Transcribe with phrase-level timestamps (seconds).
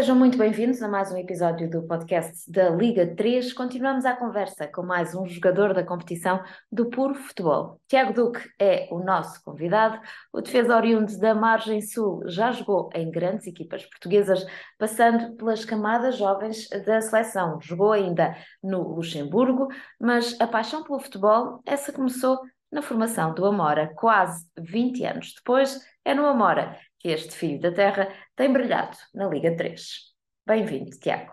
[0.00, 3.52] Sejam muito bem-vindos a mais um episódio do podcast da Liga 3.
[3.52, 6.42] Continuamos a conversa com mais um jogador da competição
[6.72, 7.78] do Puro Futebol.
[7.86, 10.00] Tiago Duque é o nosso convidado.
[10.32, 14.42] O defesa oriundo da Margem Sul já jogou em grandes equipas portuguesas,
[14.78, 17.60] passando pelas camadas jovens da seleção.
[17.60, 19.68] Jogou ainda no Luxemburgo,
[20.00, 22.40] mas a paixão pelo futebol, essa começou
[22.72, 27.72] na formação do Amora, quase 20 anos depois, é no Amora que este filho da
[27.72, 28.08] terra
[28.40, 29.86] tem brilhado na Liga 3.
[30.46, 31.30] Bem-vindo, Tiago.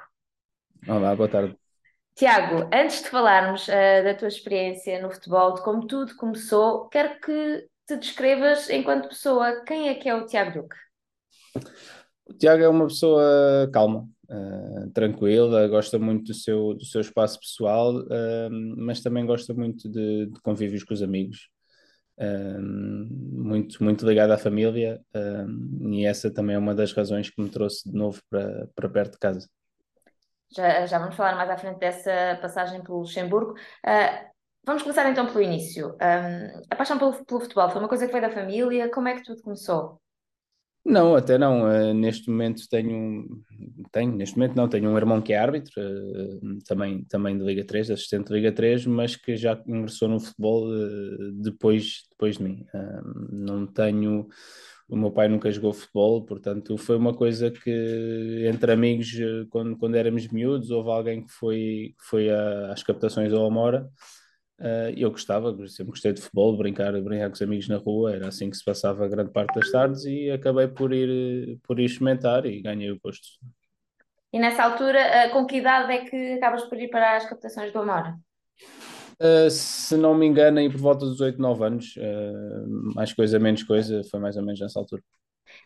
[0.85, 1.57] Olá, boa tarde.
[2.13, 7.17] Tiago, antes de falarmos uh, da tua experiência no futebol, de como tudo começou, quero
[7.21, 9.63] que te descrevas enquanto pessoa.
[9.65, 10.75] Quem é que é o Tiago Duque?
[12.25, 17.39] O Tiago é uma pessoa calma, uh, tranquila, gosta muito do seu, do seu espaço
[17.39, 21.47] pessoal, uh, mas também gosta muito de, de convívios com os amigos
[22.19, 25.01] muito, muito ligado à família,
[25.91, 29.11] e essa também é uma das razões que me trouxe de novo para, para perto
[29.13, 29.49] de casa.
[30.55, 33.51] Já, já vamos falar mais à frente dessa passagem pelo Luxemburgo.
[33.85, 34.29] Uh,
[34.65, 35.89] vamos começar então pelo início.
[35.89, 38.89] Um, a paixão pelo, pelo futebol foi uma coisa que veio da família?
[38.89, 40.01] Como é que tudo começou?
[40.87, 41.63] Não, até não.
[41.63, 43.27] Uh, neste momento tenho,
[43.91, 47.65] tenho, neste momento não, tenho um irmão que é árbitro, uh, também, também de Liga
[47.65, 52.43] 3, assistente de Liga 3, mas que já ingressou no futebol uh, depois, depois de
[52.43, 52.65] mim.
[53.29, 54.29] não tenho,
[54.87, 59.11] o meu pai nunca jogou futebol, portanto foi uma coisa que entre amigos,
[59.49, 63.89] quando, quando éramos miúdos, houve alguém que foi, foi a, às captações ao Amora
[64.59, 68.27] Uh, eu gostava, sempre gostei de futebol, brincar, brincar com os amigos na rua, era
[68.27, 72.43] assim que se passava grande parte das tardes e acabei por ir, por ir experimentar
[72.45, 73.27] e ganhei o posto.
[74.33, 77.71] E nessa altura, uh, com que idade é que acabas por ir para as captações
[77.71, 78.15] do Amor?
[79.21, 81.93] Uh, se não me engano, aí por volta dos 8, 9 anos,
[82.95, 85.03] mais coisa, menos coisa, foi mais ou menos nessa altura.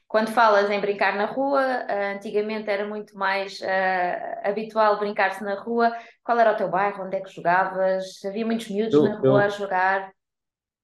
[0.07, 5.55] Quando falas em brincar na rua, uh, antigamente era muito mais uh, habitual brincar-se na
[5.55, 5.91] rua.
[6.23, 7.05] Qual era o teu bairro?
[7.05, 8.23] Onde é que jogavas?
[8.25, 10.11] Havia muitos miúdos eu, na rua eu, a jogar?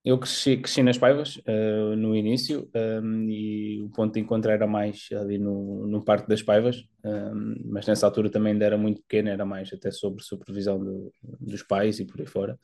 [0.07, 2.69] Eu cresci, cresci nas Paivas uh, no início
[3.03, 7.55] um, e o ponto de encontro era mais ali no, no Parque das Paivas, um,
[7.65, 11.61] mas nessa altura também ainda era muito pequeno, era mais até sobre supervisão do, dos
[11.61, 12.57] pais e por aí fora.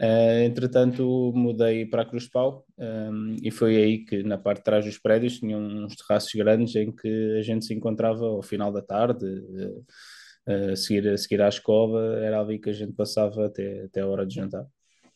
[0.00, 4.58] Uh, entretanto, mudei para a Cruz de Pau um, e foi aí que, na parte
[4.58, 8.42] de trás dos prédios, tinha uns terraços grandes em que a gente se encontrava ao
[8.42, 13.46] final da tarde, uh, seguir, a seguir à escova, era ali que a gente passava
[13.46, 14.66] até, até a hora de jantar.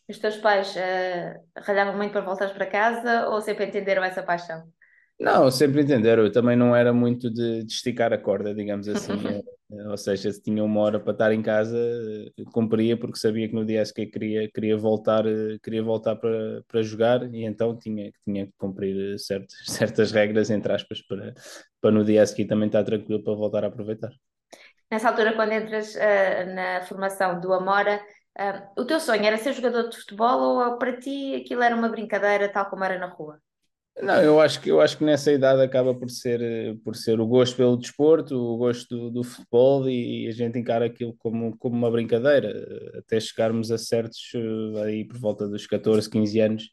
[0.09, 0.75] Os teus pais
[1.55, 4.63] ralhavam muito para voltar para casa ou sempre entenderam essa paixão?
[5.19, 6.25] Não, sempre entenderam.
[6.25, 9.13] Eu também não era muito de, de esticar a corda, digamos assim.
[9.71, 13.55] Ou seja, se tinha uma hora para estar em casa, eh, cumpria porque sabia que
[13.55, 17.77] no dia a seguir queria, queria voltar, eh, queria voltar para, para jogar e então
[17.77, 21.35] tinha, tinha que cumprir eh, certas, certas regras, entre aspas, para,
[21.83, 24.13] para no dia a seguir também estar tranquilo para voltar a aproveitar.
[24.91, 28.01] Nessa altura, quando entras uh, na formação do Amora,
[28.39, 31.91] uh, o teu sonho era ser jogador de futebol ou para ti aquilo era uma
[31.91, 33.39] brincadeira tal como era na rua?
[34.01, 37.27] Não, eu acho que eu acho que nessa idade acaba por ser por ser o
[37.27, 41.77] gosto pelo desporto, o gosto do, do futebol e a gente encara aquilo como, como
[41.77, 42.53] uma brincadeira,
[42.97, 46.71] até chegarmos a certos eh, aí por volta dos 14, 15 anos.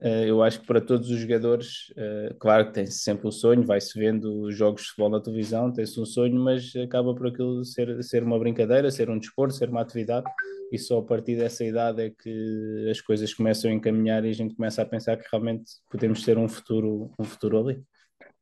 [0.00, 3.64] Eh, eu acho que para todos os jogadores, eh, claro que tem-se sempre o sonho,
[3.64, 8.02] vai-se vendo jogos de futebol na televisão, tem-se um sonho, mas acaba por aquilo ser,
[8.02, 10.26] ser uma brincadeira, ser um desporto, ser uma atividade
[10.74, 14.34] e só a partir dessa idade é que as coisas começam a encaminhar e a
[14.34, 17.82] gente começa a pensar que realmente podemos ter um futuro, um futuro ali.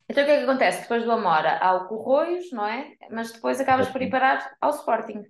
[0.08, 0.82] Então o que é que acontece?
[0.82, 2.92] Depois do Amora há o Corroios, não é?
[3.10, 5.24] Mas depois acabas por ir parar ao Sporting.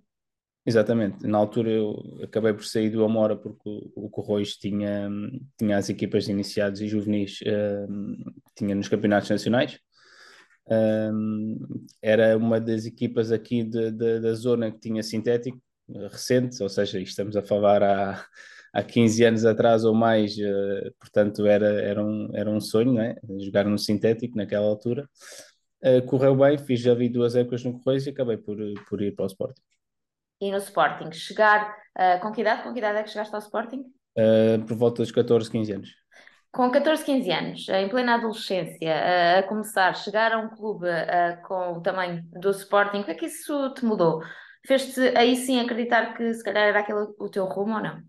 [0.64, 1.26] Exatamente.
[1.26, 5.10] Na altura eu acabei por sair do Amora porque o, o Corroios tinha,
[5.58, 7.40] tinha as equipas iniciadas e juvenis,
[7.88, 8.16] um,
[8.56, 9.80] tinha nos campeonatos nacionais.
[10.68, 11.58] Um,
[12.00, 15.60] era uma das equipas aqui de, de, da zona que tinha sintético,
[16.10, 18.24] recentes, ou seja, estamos a falar há,
[18.72, 23.16] há 15 anos atrás ou mais, uh, portanto era, era, um, era um sonho, né?
[23.40, 25.08] jogar no sintético naquela altura.
[25.84, 28.56] Uh, correu bem, fiz já vi duas épocas no Correios e acabei por,
[28.88, 29.60] por ir para o Sporting.
[30.42, 32.64] E no Sporting, chegar uh, com que idade?
[32.64, 33.84] Com que idade é que chegaste ao Sporting?
[34.66, 35.90] por volta dos 14, 15 anos.
[36.50, 40.86] Com 14, 15 anos, em plena adolescência, a começar, chegar a um clube
[41.46, 44.20] com o tamanho do Sporting, o que é que isso te mudou?
[44.66, 48.02] fez-te aí sim acreditar que se calhar era aquele o teu rumo ou não?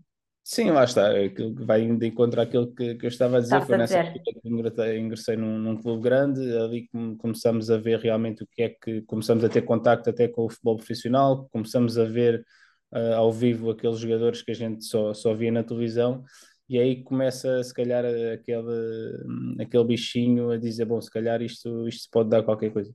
[0.46, 3.62] Sim, lá está, aquilo que vai de encontro àquilo que, que eu estava a dizer,
[3.62, 6.86] Estás foi a nessa altura que ingressei, ingressei num, num, clube grande, ali
[7.16, 10.50] começamos a ver realmente o que é que, começamos a ter contacto até com o
[10.50, 12.44] futebol profissional, começamos a ver
[12.92, 16.22] uh, ao vivo aqueles jogadores que a gente só, só via na televisão,
[16.68, 22.06] e aí começa se calhar aquele, aquele bichinho a dizer, bom, se calhar isto, isto
[22.12, 22.92] pode dar qualquer coisa.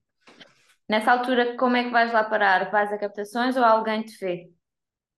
[0.87, 2.69] Nessa altura, como é que vais lá parar?
[2.69, 4.51] Vais a captações ou alguém te vê?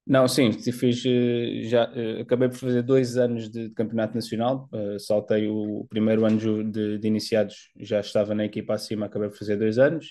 [0.06, 4.68] Não, sim, fiz, eh, já, eh, acabei por fazer dois anos de, de campeonato nacional,
[4.74, 9.38] uh, saltei o primeiro ano de, de, iniciados, já estava na equipa acima, acabei por
[9.38, 10.08] fazer dois anos,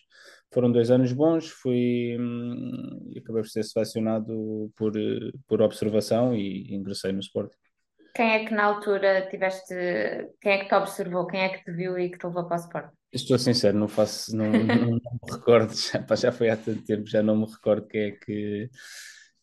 [0.52, 4.92] foram dois anos bons, fui, hum, acabei por ser selecionado por,
[5.48, 7.52] por observação e ingressei no Sport.
[8.14, 9.74] Quem é que na altura tiveste,
[10.40, 12.56] quem é que te observou, quem é que te viu e que te levou para
[12.56, 12.90] o Sport?
[13.12, 14.52] Estou sincero, não faço, não, não,
[14.86, 18.10] não me recordo, já, já foi há tanto tempo, já não me recordo quem é
[18.12, 18.70] que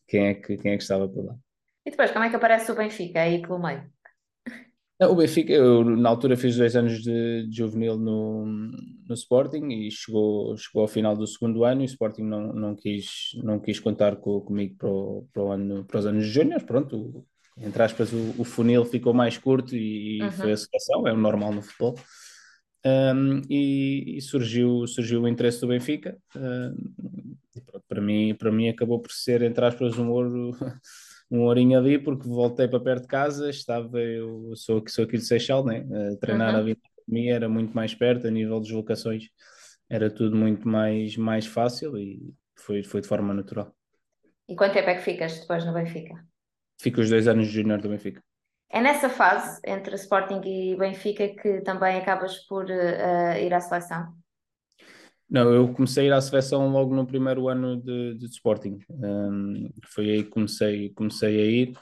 [0.08, 1.36] quem é que, quem é que estava por lá.
[1.86, 3.84] E depois, como é que aparece o Benfica aí pelo meio?
[5.00, 9.92] o Benfica, eu na altura fiz dois anos de, de, juvenil no, no Sporting e
[9.92, 13.80] chegou, chegou ao final do segundo ano e o Sporting não, não, quis, não quis
[13.80, 16.64] contar com, comigo para, o, para, o ano, para os anos de júnior.
[16.64, 17.24] Pronto,
[17.60, 20.32] entre aspas, o, o, funil ficou mais curto e, uhum.
[20.32, 21.96] foi a seleção, é o normal no futebol.
[22.84, 26.18] Um, e, e, surgiu, surgiu o interesse do Benfica.
[26.36, 27.36] Um,
[27.88, 30.52] para mim, para mim acabou por ser, entre aspas, um ouro,
[31.32, 35.26] um ourinho ali, porque voltei para perto de casa, estava, eu sou, sou aqui de
[35.26, 35.86] Seixal, né?
[36.14, 36.60] A treinar uhum.
[36.60, 39.30] a vida mim era muito mais perto, a nível de deslocações
[39.90, 43.74] era tudo muito mais, mais fácil e foi, foi de forma natural.
[44.48, 46.26] E quanto tempo é que ficas depois no Benfica?
[46.80, 48.22] Fico os dois anos de júnior do Benfica.
[48.70, 54.14] É nessa fase, entre Sporting e Benfica, que também acabas por uh, ir à seleção?
[55.30, 58.80] Não, eu comecei a ir à seleção logo no primeiro ano de, de Sporting.
[58.90, 61.74] Um, foi aí que comecei, comecei a ir.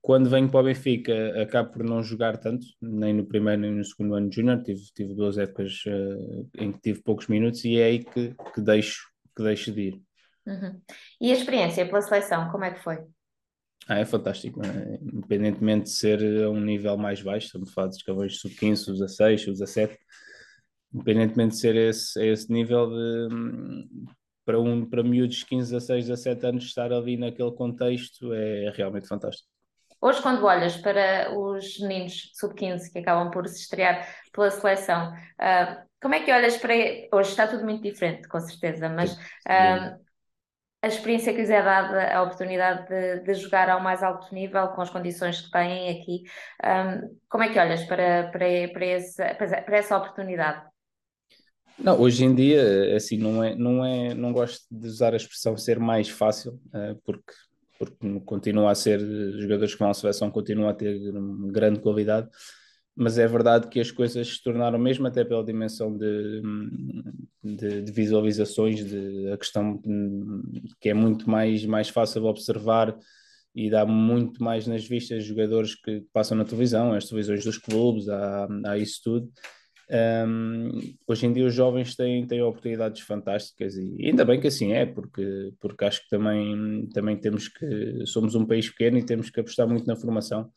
[0.00, 3.84] Quando venho para o Benfica, acabo por não jogar tanto, nem no primeiro nem no
[3.84, 4.62] segundo ano de Júnior.
[4.62, 8.60] Tive, tive duas épocas uh, em que tive poucos minutos e é aí que, que,
[8.60, 10.02] deixo, que deixo de ir.
[10.46, 10.80] Uhum.
[11.20, 12.98] E a experiência pela seleção, como é que foi?
[13.88, 14.98] Ah, é fantástico, é?
[15.02, 19.38] independentemente de ser a um nível mais baixo, estamos a falar de escavões sub-15, sub-16,
[19.38, 19.96] sub-17,
[20.94, 23.28] independentemente de ser esse, esse nível de,
[24.44, 29.08] para um para miúdos de 15, 16, 17 anos estar ali naquele contexto é realmente
[29.08, 29.48] fantástico.
[30.00, 35.82] Hoje, quando olhas para os meninos sub-15 que acabam por se estrear pela seleção, uh,
[36.00, 36.74] como é que olhas para.
[37.12, 40.02] Hoje está tudo muito diferente, com certeza, mas uh,
[40.82, 44.66] a experiência que lhes é dada, a oportunidade de, de, jogar ao mais alto nível,
[44.70, 48.86] com as condições que têm aqui, um, ah, como é que olhas para, para, para,
[48.86, 50.71] esse, para essa oportunidade?
[51.78, 55.56] Não, hoje em dia, assim, não é, não é, não gosto de usar a expressão
[55.56, 57.32] ser mais fácil, uh, porque,
[57.78, 59.00] porque continua a ser,
[59.40, 60.98] jogadores que vão à seleção continuam a ter
[61.50, 62.28] grande qualidade,
[62.94, 66.42] mas é verdade que as coisas se tornaram, mesmo até pela dimensão de,
[67.42, 69.80] de, de visualizações, de, a questão
[70.78, 72.96] que é muito mais, mais fácil observar
[73.54, 78.08] e dá muito mais nas vistas jogadores que passam na televisão, as televisões dos clubes,
[78.08, 79.32] há, há isso tudo
[79.92, 80.70] um,
[81.06, 84.86] hoje em dia os jovens têm, têm oportunidades fantásticas e ainda bem que assim é,
[84.86, 89.40] porque, porque acho que também, também temos que, somos um país pequeno e temos que
[89.40, 90.50] apostar muito na formação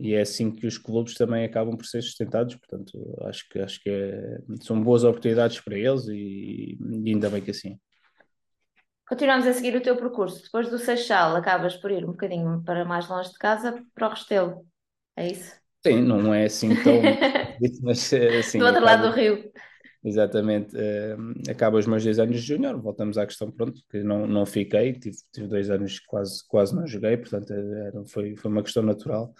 [0.00, 2.92] e é assim que os clubes também acabam por ser sustentados, portanto
[3.26, 7.52] acho que, acho que é, são boas oportunidades para eles e, e ainda bem que
[7.52, 7.76] assim é.
[9.08, 10.42] Continuamos a seguir o teu percurso.
[10.42, 14.10] Depois do Seixal, acabas por ir um bocadinho para mais longe de casa, para o
[14.10, 14.66] Restelo.
[15.14, 15.61] É isso?
[15.84, 17.00] Sim, não é assim tão.
[17.82, 18.58] mas eh, assim.
[18.58, 19.52] Do outro lado do rio.
[20.04, 20.76] Exatamente.
[20.76, 24.44] Uh, acaba os meus dois anos de júnior, voltamos à questão, pronto, que não, não
[24.44, 28.50] fiquei, tive, tive dois anos que quase, quase não joguei, portanto eh, era, foi, foi
[28.50, 29.32] uma questão natural.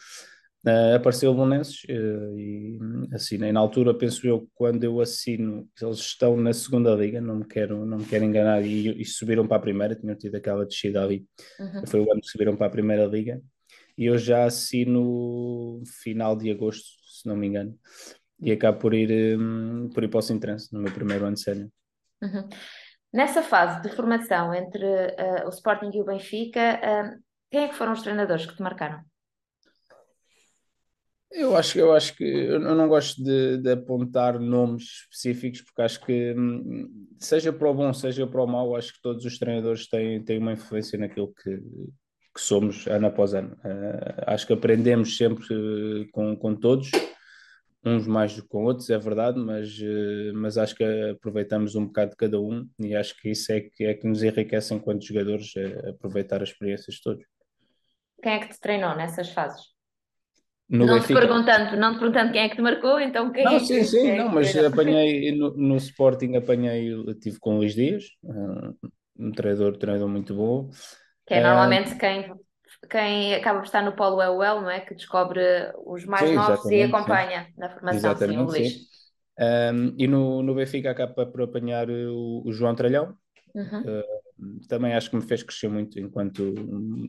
[0.65, 2.79] Uh, apareceu o Bolonenses uh, e
[3.13, 3.51] assinei.
[3.51, 7.85] Na altura, penso eu, quando eu assino, eles estão na segunda liga, não me quero,
[7.85, 11.27] não me quero enganar, e, e subiram para a primeira, tinham tido aquela descida ali.
[11.59, 11.87] Uhum.
[11.89, 13.43] Foi o ano que subiram para a primeira liga
[13.97, 17.79] e eu já assino final de agosto, se não me engano,
[18.41, 21.43] e acabo por ir, um, por ir para o Sintrense, no meu primeiro ano de
[21.43, 21.69] sénior.
[22.23, 22.49] Uhum.
[23.13, 27.75] Nessa fase de formação entre uh, o Sporting e o Benfica, uh, quem é que
[27.75, 29.03] foram os treinadores que te marcaram?
[31.35, 36.05] Eu acho, eu acho que eu não gosto de, de, apontar nomes específicos, porque acho
[36.05, 39.89] que, hum, seja para o bom, seja para o mau, acho que todos os treinadores
[39.89, 41.59] têm, têm uma influência naquilo que,
[42.35, 43.57] que somos ano após ano.
[43.65, 46.91] Uh, acho que aprendemos sempre uh, com, com todos,
[47.85, 51.87] uns mais do que com outros, é verdade, mas, uh, mas acho que aproveitamos um
[51.87, 55.05] bocado de cada um e acho que isso é que, é que nos enriquece enquanto
[55.05, 55.53] jogadores,
[55.89, 57.25] aproveitar as experiências de todos.
[58.23, 59.73] Quem é que te treinou nessas fases?
[60.71, 61.21] No não Benfica.
[61.21, 63.85] te perguntando, não te perguntando quem é que te marcou, então quem não, é sim,
[63.85, 68.05] sim, é não, mas apanhei no, no, Sporting apanhei, tive com o Luís Dias,
[69.19, 70.71] um treinador, treinador muito bom.
[71.33, 72.35] Que é normalmente quem,
[72.91, 74.81] quem acaba por estar no polo é o El, não é?
[74.81, 75.43] Que descobre
[75.87, 77.53] os mais sim, novos e acompanha sim.
[77.57, 78.93] na formação, sim, o Luís.
[79.39, 83.17] Um, e no, no Benfica acaba por apanhar o, o João Tralhão,
[83.55, 83.83] Uhum.
[83.83, 86.55] Uh, também acho que me fez crescer muito enquanto,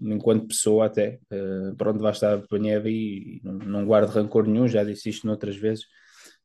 [0.02, 1.20] enquanto pessoa até.
[1.32, 5.56] Uh, pronto, lá está, apanhei e não, não guardo rancor nenhum, já disse isto noutras
[5.56, 5.86] vezes.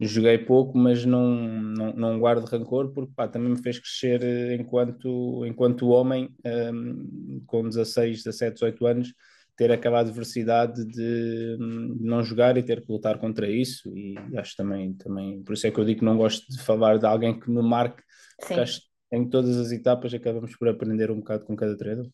[0.01, 4.23] Joguei pouco, mas não, não, não guardo rancor porque pá, também me fez crescer
[4.61, 6.31] enquanto, enquanto homem,
[6.73, 9.15] um, com 16, 17, 18 anos,
[9.57, 14.95] ter aquela adversidade de não jogar e ter que lutar contra isso e acho também,
[14.95, 17.51] também por isso é que eu digo que não gosto de falar de alguém que
[17.51, 18.01] me marque,
[18.39, 18.61] porque Sim.
[18.61, 22.09] acho que em todas as etapas acabamos por aprender um bocado com cada treino.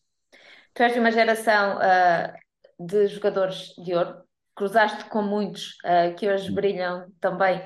[0.73, 2.33] Tu és de uma geração uh,
[2.83, 4.23] de jogadores de ouro,
[4.55, 7.61] cruzaste com muitos uh, que hoje brilham também,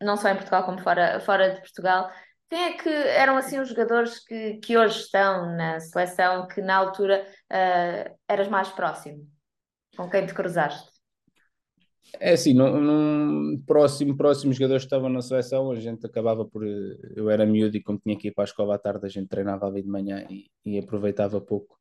[0.00, 2.10] não só em Portugal como fora, fora de Portugal.
[2.50, 6.76] Quem é que eram assim os jogadores que, que hoje estão na seleção que na
[6.76, 9.28] altura uh, eras mais próximo?
[9.96, 10.98] Com quem te cruzaste?
[12.18, 16.64] É assim, num, num próximo, próximo jogadores que estavam na seleção, a gente acabava por.
[17.14, 19.28] Eu era miúdo e como tinha que ir para a escola à tarde, a gente
[19.28, 21.78] treinava ali de manhã e, e aproveitava pouco.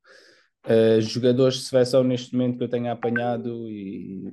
[0.68, 4.28] Uh, jogadores de seleção neste momento que eu tenho apanhado e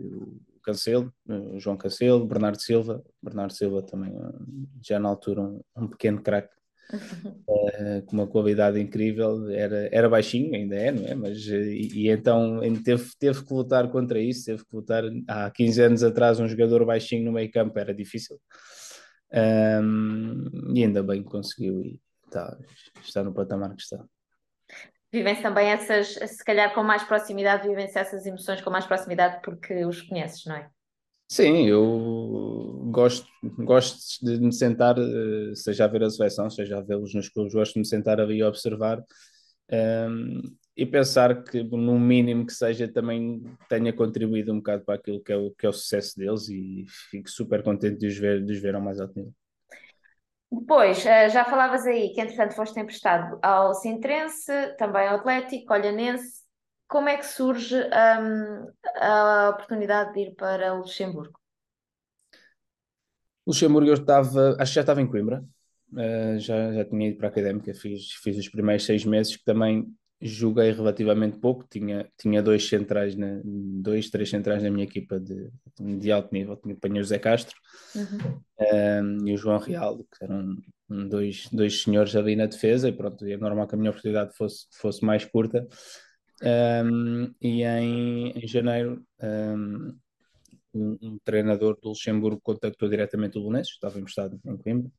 [0.65, 5.87] Cancelo, uh, João Cancelo, Bernardo Silva, Bernardo Silva também uh, já na altura um, um
[5.87, 6.53] pequeno craque
[7.47, 11.15] uh, com uma qualidade incrível, era, era baixinho, ainda é, não é?
[11.15, 15.05] Mas, e, e, então teve, teve que lutar contra isso, teve que lutar.
[15.29, 18.41] Há 15 anos atrás, um jogador baixinho no meio campo era difícil.
[19.33, 22.01] Um, e ainda bem que conseguiu e
[22.31, 22.57] tá,
[23.03, 24.05] está no patamar que está.
[25.15, 29.85] Vivem-se também essas, se calhar com mais proximidade, vivem-se essas emoções com mais proximidade porque
[29.85, 30.69] os conheces, não é?
[31.29, 33.29] Sim, eu gosto,
[33.59, 37.55] gosto de me sentar, eh, seja a ver a seleção, seja a vê-los nos clubes,
[37.55, 39.05] gosto de me sentar ali e observar um,
[39.77, 40.41] ehm,
[40.77, 45.33] e pensar que, no mínimo que seja, também tenha contribuído um bocado para aquilo que
[45.33, 48.53] é o, que é o sucesso deles e fico super contente de os ver, de
[48.53, 49.44] os ver ao mais alto nível.
[50.61, 56.45] Depois, eh, já falavas aí que entretanto foste emprestado ao Sintrense, também ao Atlético, Olhanense,
[56.87, 58.71] como é que surge um,
[59.01, 61.39] a oportunidade de ir para o Luxemburgo?
[63.47, 65.45] Luxemburgo eu estava, acho que já estava em Coimbra,
[65.93, 69.45] uh, já, já tinha ido para a Académica, fiz, fiz os primeiros seis meses que
[69.45, 75.21] também joguei relativamente pouco, tinha, tinha dois centrais, na, dois, três centrais na minha equipa
[75.21, 77.55] de, de alto nível, tinha o José Castro
[77.95, 78.41] uhum.
[78.61, 80.57] um, e o João Real, que eram
[80.89, 84.67] dois, dois senhores ali na defesa, e pronto, é normal que a minha oportunidade fosse,
[84.73, 85.67] fosse mais curta,
[86.43, 89.97] um, e em, em janeiro, um,
[90.75, 94.91] um, treinador do Luxemburgo contactou diretamente o Lunenses, estava emprestado em Coimbra,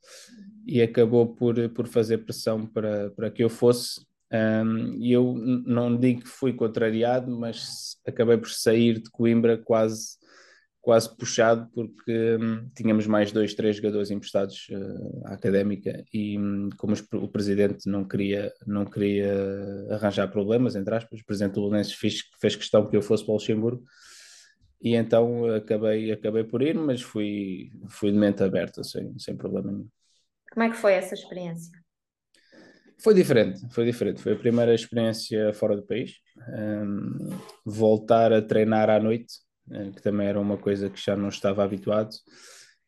[0.66, 4.06] e acabou por, por fazer pressão para, para que eu fosse.
[5.00, 5.34] E eu
[5.66, 10.18] não digo que fui contrariado, mas acabei por sair de Coimbra quase
[10.86, 16.70] quase puxado porque hum, tínhamos mais dois, três jogadores emprestados uh, à académica e hum,
[16.78, 19.34] como o presidente não queria, não queria
[19.90, 23.32] arranjar problemas, entre aspas, o presidente do Bolonenses fez, fez questão que eu fosse para
[23.32, 23.84] o Luxemburgo
[24.80, 29.72] e então acabei, acabei por ir, mas fui, fui de mente aberta, sem, sem problema
[29.72, 29.88] nenhum.
[30.54, 31.72] Como é que foi essa experiência?
[33.00, 34.22] Foi diferente, foi diferente.
[34.22, 36.16] Foi a primeira experiência fora do país.
[36.58, 37.30] Um,
[37.66, 41.64] voltar a treinar à noite eh, que também era uma coisa que já não estava
[41.64, 42.12] habituado,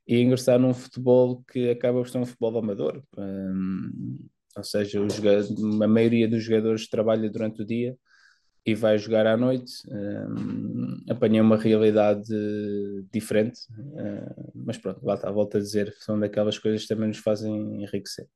[0.07, 3.03] e ingressar num futebol que acaba por ser um futebol amador.
[3.17, 4.19] Um,
[4.55, 7.95] ou seja, a maioria dos jogadores trabalha durante o dia
[8.65, 9.73] e vai jogar à noite.
[9.89, 12.29] Um, apanhei uma realidade
[13.11, 13.59] diferente,
[14.55, 18.27] mas pronto, volto a dizer, são daquelas coisas que também nos fazem enriquecer.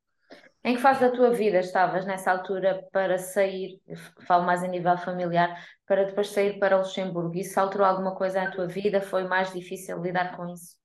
[0.63, 3.79] Em que fase da tua vida estavas nessa altura para sair,
[4.27, 7.35] falo mais a nível familiar, para depois sair para Luxemburgo?
[7.35, 9.01] Isso alterou alguma coisa na tua vida?
[9.01, 10.75] Foi mais difícil lidar com isso?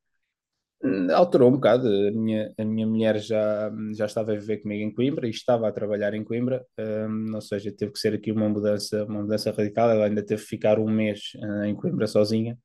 [0.83, 1.89] Hum, alterou um bocado.
[1.89, 5.69] A minha, a minha mulher já, já estava a viver comigo em Coimbra e estava
[5.69, 9.51] a trabalhar em Coimbra, um, ou seja, teve que ser aqui uma mudança, uma mudança
[9.53, 9.91] radical.
[9.91, 12.57] Ela ainda teve que ficar um mês uh, em Coimbra sozinha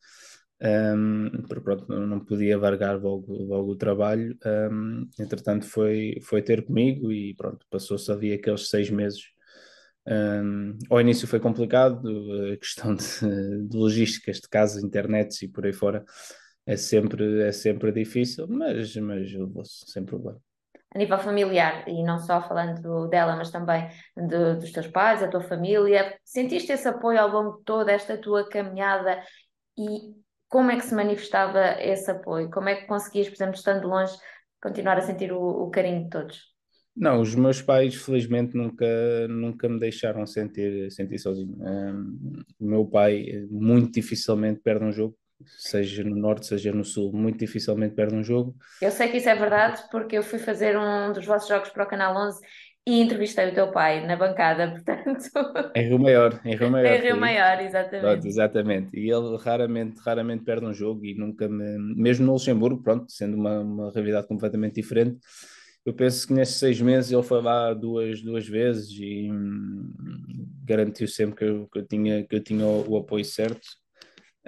[0.61, 4.37] um, porque pronto, não, podia largar logo, logo o trabalho.
[4.45, 9.21] Um, entretanto, foi, foi ter comigo e pronto, passou-se ali aqueles seis meses.
[10.07, 12.07] Um, ao início foi complicado,
[12.53, 16.03] a questão de, de logísticas de internet e por aí fora
[16.65, 20.39] é sempre, é sempre difícil, mas, mas eu vou sem problema.
[20.93, 25.27] A nível familiar, e não só falando dela, mas também de, dos teus pais, da
[25.27, 29.23] tua família, sentiste esse apoio ao longo de toda esta tua caminhada
[29.77, 32.51] e como é que se manifestava esse apoio?
[32.51, 34.13] Como é que conseguias, por exemplo, estando longe,
[34.61, 36.51] continuar a sentir o, o carinho de todos?
[36.93, 38.85] Não, os meus pais, felizmente, nunca,
[39.29, 41.55] nunca me deixaram sentir, sentir sozinho.
[41.57, 47.13] Um, o meu pai muito dificilmente perde um jogo, seja no norte, seja no sul,
[47.13, 48.53] muito dificilmente perde um jogo.
[48.81, 51.85] Eu sei que isso é verdade porque eu fui fazer um dos vossos jogos para
[51.85, 52.41] o Canal 11
[52.85, 55.71] e entrevistei o teu pai na bancada, portanto.
[55.75, 56.91] Em Rio Maior, em Rio Maior.
[56.91, 58.01] Em Rio Maior, exatamente.
[58.01, 58.99] Pronto, exatamente.
[58.99, 61.77] E ele raramente, raramente perde um jogo e nunca me.
[61.95, 65.19] Mesmo no Luxemburgo, pronto, sendo uma, uma realidade completamente diferente,
[65.85, 69.93] eu penso que nesses seis meses ele foi lá duas, duas vezes e hum,
[70.63, 73.67] garantiu sempre que eu, que eu tinha, que eu tinha o, o apoio certo.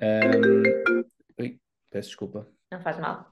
[0.02, 1.60] Um, ui,
[1.92, 2.48] peço desculpa.
[2.72, 3.32] Não faz mal.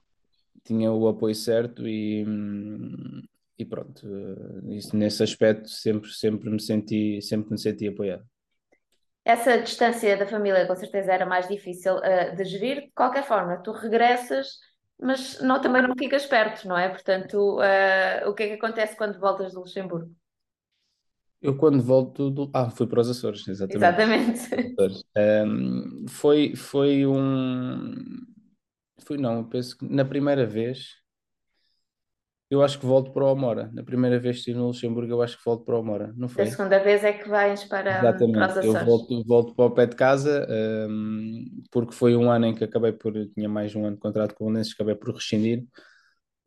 [0.64, 3.22] Tinha o apoio certo e, hum,
[3.62, 8.26] e pronto, eh, isso, nesse aspecto sempre, sempre, me senti, sempre me senti apoiado.
[9.24, 12.82] Essa distância da família com certeza era mais difícil uh, de gerir.
[12.82, 14.58] De qualquer forma, tu regressas,
[15.00, 16.90] mas não, também não ficas perto, não é?
[16.90, 20.12] Portanto, uh, o que é que acontece quando voltas do Luxemburgo?
[21.40, 22.50] Eu quando volto do...
[22.52, 23.78] Ah, fui para os Açores, exatamente.
[23.80, 25.06] Exatamente.
[25.16, 27.94] Um, foi, foi um...
[29.06, 31.01] Foi não, eu penso que na primeira vez
[32.52, 33.72] eu acho que volto para o Amora.
[33.74, 36.28] Na primeira vez que estive no Luxemburgo, eu acho que volto para o Amora, não
[36.28, 36.44] foi?
[36.44, 38.86] Da segunda vez é que vais para, para os Exatamente, eu Açores.
[38.86, 40.46] volto, volto para o pé de casa,
[40.90, 44.36] hum, porque foi um ano em que acabei por, tinha mais um ano de contrato
[44.36, 45.64] com o Belenenses, acabei por rescindir,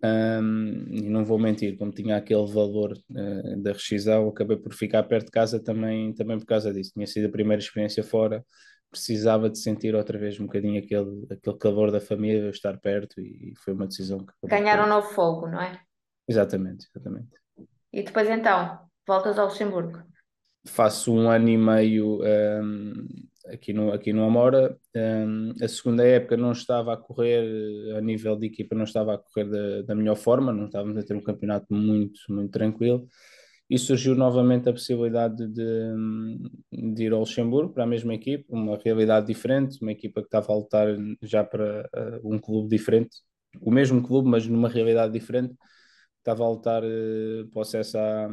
[0.05, 5.03] hum, e não vou mentir, como tinha aquele valor, uh, da rescisão, acabei por ficar
[5.05, 6.91] perto de casa também, também por causa disso.
[6.93, 8.45] Tinha sido a primeira experiência fora,
[8.91, 13.55] precisava de sentir outra vez um bocadinho aquele, aquele calor da família, estar perto, e
[13.65, 15.81] foi uma decisão que Ganhar um novo fogo, não é?
[16.27, 17.31] Exatamente, exatamente.
[17.93, 20.03] E depois então, voltas ao Luxemburgo.
[20.67, 23.07] Faço um ano e meio um,
[23.47, 24.77] aqui, no, aqui no Amora.
[24.97, 29.19] Um, a segunda época não estava a correr, a nível de equipa, não estava a
[29.19, 33.07] correr da, da melhor forma, não estávamos a ter um campeonato muito, muito tranquilo.
[33.69, 35.95] E surgiu novamente a possibilidade de,
[36.73, 40.53] de ir ao Luxemburgo para a mesma equipa, uma realidade diferente, uma equipa que estava
[40.53, 40.89] a lutar
[41.23, 43.17] já para uh, um clube diferente,
[43.61, 45.55] o mesmo clube, mas numa realidade diferente
[46.25, 48.29] estava a lutar uh, para o acesso à,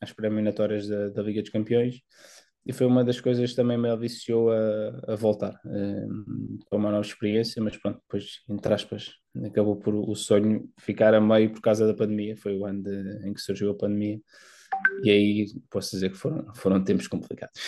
[0.00, 2.00] às pré-eliminatórias da, da, Liga dos Campeões
[2.64, 6.92] e foi uma das coisas que também me aliciou a, a voltar uh, para uma
[6.92, 11.60] nova experiência, mas pronto, depois, entre aspas, acabou por o sonho ficar a meio por
[11.60, 14.20] causa da pandemia, foi o ano de, em que surgiu a pandemia
[15.02, 17.60] e aí posso dizer que foram, foram tempos complicados.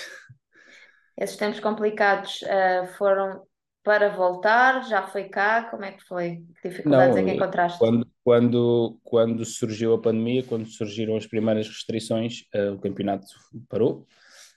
[1.18, 3.42] Esses tempos complicados uh, foram
[3.84, 4.88] para voltar?
[4.88, 5.64] Já foi cá?
[5.64, 6.42] Como é que foi?
[6.60, 7.78] Que dificuldades Não, é que encontraste?
[7.78, 13.26] Quando, quando, quando surgiu a pandemia, quando surgiram as primeiras restrições, uh, o campeonato
[13.68, 14.06] parou,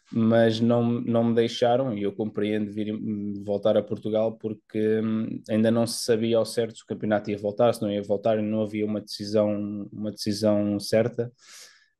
[0.10, 2.98] mas não, não me deixaram, e eu compreendo vir
[3.44, 7.38] voltar a Portugal porque hum, ainda não se sabia ao certo se o campeonato ia
[7.38, 11.30] voltar, se não ia voltar, não havia uma decisão, uma decisão certa.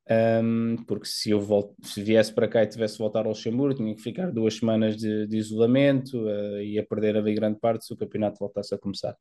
[0.10, 3.76] Um, porque se eu volto, se viesse para cá e tivesse de voltar ao Luxemburgo,
[3.76, 7.94] tinha que ficar duas semanas de, de isolamento, uh, ia perder ali grande parte se
[7.94, 9.16] o campeonato voltasse a começar.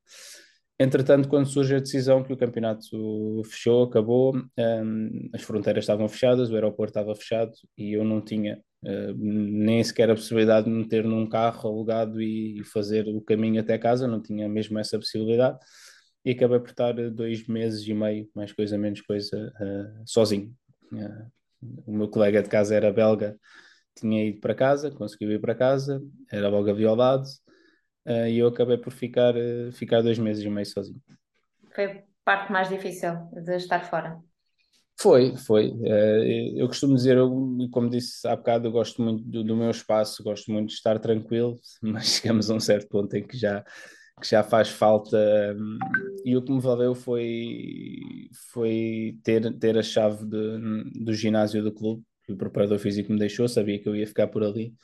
[0.79, 6.51] Entretanto, quando surge a decisão que o campeonato fechou, acabou, um, as fronteiras estavam fechadas,
[6.51, 11.03] o aeroporto estava fechado e eu não tinha uh, nem sequer a possibilidade de meter
[11.05, 15.59] num carro alugado e, e fazer o caminho até casa, não tinha mesmo essa possibilidade
[16.25, 20.55] e acabei por estar dois meses e meio, mais coisa menos coisa, uh, sozinho.
[20.93, 21.31] Uh,
[21.87, 23.37] o meu colega de casa era belga,
[23.95, 27.27] tinha ido para casa, conseguiu ir para casa, era logo aviolado,
[28.07, 31.01] uh, e eu acabei por ficar, uh, ficar dois meses e meio sozinho.
[31.75, 34.21] Foi a parte mais difícil de estar fora?
[34.99, 35.73] Foi, foi.
[35.73, 37.31] Uh, eu costumo dizer, eu,
[37.71, 40.99] como disse há bocado, eu gosto muito do, do, meu espaço, gosto muito de estar
[40.99, 43.65] tranquilo, mas chegamos a um certo ponto em que já,
[44.21, 45.17] que já faz falta.
[45.59, 45.79] Um,
[46.25, 51.73] e o que me valeu foi, foi ter, ter a chave de, do ginásio do
[51.73, 54.75] clube, que o preparador físico me deixou, sabia que eu ia ficar por ali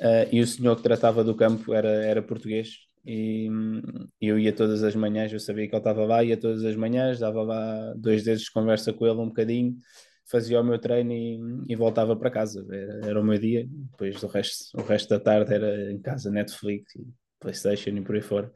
[0.00, 3.48] Uh, e o senhor que tratava do campo era, era português e
[4.20, 7.18] eu ia todas as manhãs, eu sabia que ele estava lá, ia todas as manhãs,
[7.18, 9.76] dava lá dois dedos de conversa com ele um bocadinho,
[10.24, 12.64] fazia o meu treino e, e voltava para casa.
[12.70, 16.30] Era, era, o meu dia, depois o resto, o resto da tarde era em casa,
[16.30, 17.06] Netflix e
[17.42, 18.52] Playstation e por aí fora.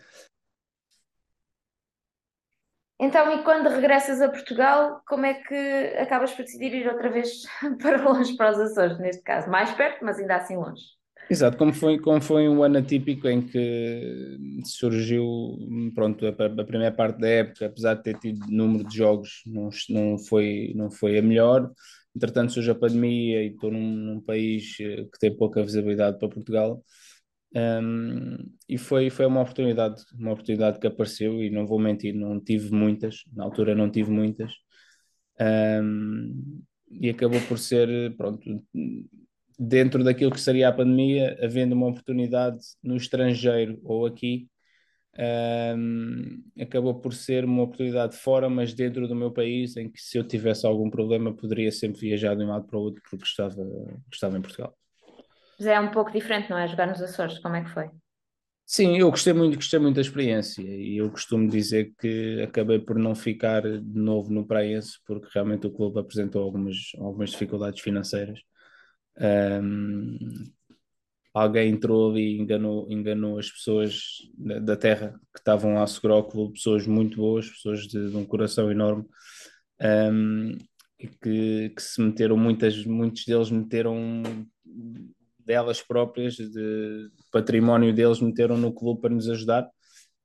[2.98, 5.54] Então, e quando regressas a Portugal, como é que
[5.98, 7.42] acabas por decidir ir outra vez
[7.82, 9.50] para longe, para os Açores, neste caso?
[9.50, 10.82] Mais perto, mas ainda assim longe.
[11.28, 15.58] Exato, como foi, como foi um ano atípico em que surgiu,
[15.92, 19.68] pronto, a, a, primeira parte da época, apesar de ter tido número de jogos, não,
[19.90, 21.70] não, foi, não foi a melhor.
[22.14, 26.28] Entretanto, surge a pandemia e estou num, num país eh, que tem pouca visibilidade para
[26.28, 26.82] Portugal.
[27.56, 28.36] Um,
[28.68, 32.70] e foi, foi uma oportunidade, uma oportunidade que apareceu e não vou mentir, não tive
[32.74, 34.52] muitas, na altura não tive muitas.
[35.40, 38.40] Um, e acabou por ser, pronto,
[39.58, 44.48] dentro daquilo que seria a pandemia, havendo uma oportunidade no estrangeiro ou aqui,
[45.18, 50.18] Um, acabou por ser uma oportunidade fora, mas dentro do meu país, em que se
[50.18, 53.62] eu tivesse algum problema poderia sempre viajar de um lado para o outro porque estava,
[54.12, 54.76] estava em Portugal.
[55.58, 56.68] Mas é um pouco diferente, não é?
[56.68, 57.88] Jogar nos Açores, como é que foi?
[58.68, 62.98] Sim, eu gostei muito, gostei muito da experiência e eu costumo dizer que acabei por
[62.98, 68.40] não ficar de novo no Praense porque realmente o clube apresentou algumas, algumas dificuldades financeiras.
[69.18, 70.18] Um,
[71.32, 74.00] alguém entrou ali e enganou, enganou as pessoas
[74.36, 78.24] da, terra que estavam a assegurar o clube, pessoas muito boas, pessoas de, de um
[78.24, 79.04] coração enorme.
[79.80, 80.56] Um,
[80.98, 84.22] e que, que se meteram, muitas, muitos deles meteram
[85.46, 89.68] delas próprias, de património deles, meteram no clube para nos ajudar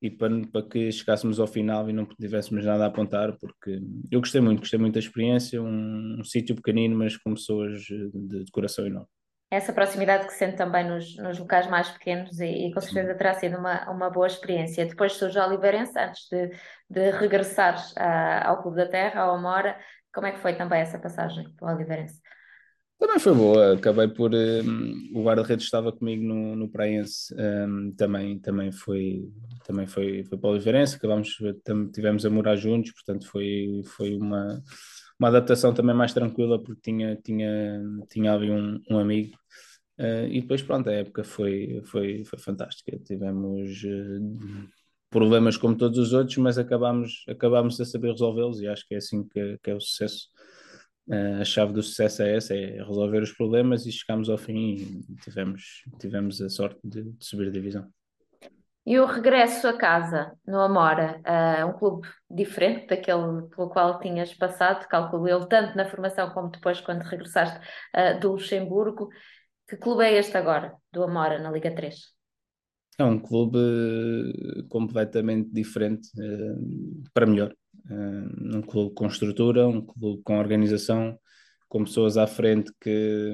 [0.02, 3.80] e para, para que chegássemos ao final e não tivéssemos nada a apontar, porque
[4.12, 8.10] eu gostei muito, gostei muito da experiência, um, um sítio pequenino, mas com pessoas de,
[8.12, 9.08] de, coração enorme.
[9.52, 13.34] Essa proximidade que sente também nos, nos locais mais pequenos e, e com certeza terá
[13.34, 14.86] sido uma, uma boa experiência.
[14.86, 16.52] Depois surge o Oliveirense, antes de,
[16.90, 17.76] de regressar
[18.44, 19.78] ao Clube da Terra, ao Amora,
[20.14, 22.22] como é que foi também essa passagem para o Oliveirense?
[23.02, 24.32] Também foi boa, acabei por.
[24.32, 29.28] Um, o guarda-redes estava comigo no, no Praense, um, também, também foi,
[29.66, 31.36] também foi, foi para o Oliveirense, acabamos,
[31.96, 34.62] tivemos a morar juntos, portanto foi, foi uma,
[35.20, 39.36] uma adaptação também mais tranquila, porque tinha, tinha, tinha ali um, um amigo.
[39.98, 43.00] Uh, e depois, pronto, a época foi, foi, foi fantástica.
[43.00, 44.70] Tivemos uh,
[45.10, 48.98] problemas como todos os outros, mas acabámos, acabámos a saber resolvê-los e acho que é
[48.98, 50.28] assim que, que é o sucesso
[51.12, 54.76] a chave do sucesso é essa, é resolver os problemas e chegamos ao fim
[55.10, 57.92] e tivemos, tivemos a sorte de, de subir a divisão.
[58.84, 64.34] E o regresso a casa, no Amora, uh, um clube diferente daquele pelo qual tinhas
[64.34, 67.60] passado, calculo eu, tanto na formação como depois quando regressaste
[67.96, 69.10] uh, do Luxemburgo.
[69.70, 71.96] Que clube é este agora, do Amora, na Liga 3?
[72.98, 73.60] É um clube
[74.68, 77.54] completamente diferente, uh, para melhor.
[77.90, 81.18] Uh, um clube com estrutura, um clube com organização,
[81.68, 83.34] com pessoas à frente que,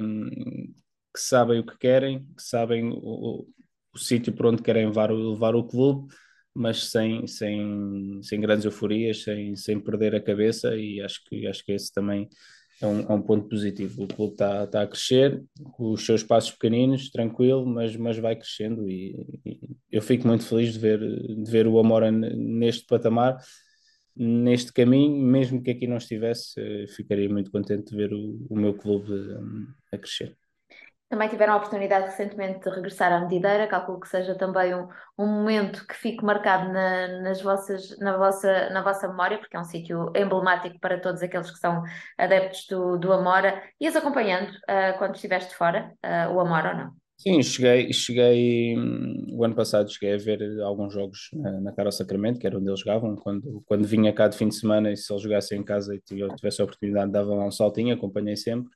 [1.13, 3.47] que sabem o que querem, que sabem o,
[3.93, 6.13] o sítio por onde querem levar, levar o clube,
[6.53, 11.63] mas sem, sem, sem grandes euforias, sem, sem perder a cabeça, e acho que, acho
[11.65, 12.29] que esse também
[12.81, 14.03] é um, é um ponto positivo.
[14.03, 18.35] O clube está tá a crescer, com os seus passos pequeninos, tranquilo, mas, mas vai
[18.35, 19.59] crescendo, e, e
[19.91, 23.37] eu fico muito feliz de ver, de ver o Amora neste patamar
[24.17, 28.73] neste caminho, mesmo que aqui não estivesse, ficaria muito contente de ver o, o meu
[28.73, 30.35] clube um, a crescer.
[31.09, 35.25] Também tiveram a oportunidade recentemente de regressar à Medideira, calculo que seja também um, um
[35.25, 39.63] momento que fique marcado na, nas vossas, na, vossa, na vossa memória, porque é um
[39.63, 41.81] sítio emblemático para todos aqueles que são
[42.17, 43.63] adeptos do, do Amora.
[43.79, 47.06] Ias acompanhando uh, quando estiveste fora, uh, o Amora ou não?
[47.19, 51.91] Sim, cheguei, cheguei hum, o ano passado cheguei a ver alguns jogos na, na Cara
[51.91, 54.97] Sacramento, que era onde eles jogavam, quando, quando vinha cá de fim de semana e
[54.97, 55.99] se eles jogassem em casa e
[56.35, 58.71] tivesse a oportunidade, dava lá um saltinho, acompanhei sempre.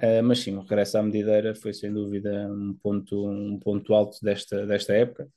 [0.00, 4.18] Uh, mas sim, o regresso à medideira foi sem dúvida um ponto, um ponto alto
[4.22, 5.28] desta, desta época,